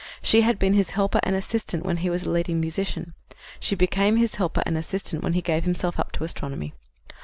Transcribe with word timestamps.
She 0.23 0.41
had 0.41 0.57
been 0.57 0.73
his 0.73 0.89
helper 0.97 1.19
and 1.21 1.35
assistant 1.35 1.85
when 1.85 1.97
he 1.97 2.09
was 2.09 2.23
a 2.23 2.31
leading 2.31 2.59
musician; 2.59 3.13
she 3.59 3.75
became 3.75 4.15
his 4.15 4.33
helper 4.33 4.63
and 4.65 4.75
assistant 4.75 5.21
when 5.23 5.33
he 5.33 5.43
gave 5.43 5.63
himself 5.63 5.99
up 5.99 6.11
to 6.13 6.23
astronomy. 6.23 6.73